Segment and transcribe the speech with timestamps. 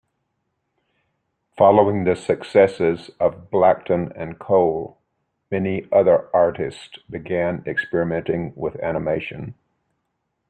[1.59, 4.97] Following the successes of Blackton and Cohl,
[5.51, 9.53] many other artists began experimenting with animation.